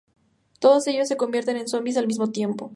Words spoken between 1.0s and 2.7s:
se convierten en zombies al mismo tiempo.